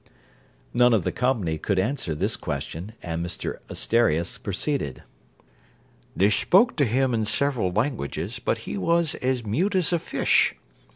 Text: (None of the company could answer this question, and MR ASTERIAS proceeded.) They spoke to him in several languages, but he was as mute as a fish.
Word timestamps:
(None 0.73 0.95
of 0.95 1.03
the 1.03 1.11
company 1.11 1.59
could 1.59 1.77
answer 1.77 2.15
this 2.15 2.35
question, 2.35 2.93
and 3.03 3.23
MR 3.23 3.59
ASTERIAS 3.69 4.39
proceeded.) 4.39 5.03
They 6.15 6.31
spoke 6.31 6.75
to 6.77 6.85
him 6.85 7.13
in 7.13 7.23
several 7.25 7.71
languages, 7.71 8.39
but 8.39 8.57
he 8.65 8.79
was 8.79 9.13
as 9.21 9.45
mute 9.45 9.75
as 9.75 9.93
a 9.93 9.99
fish. 9.99 10.55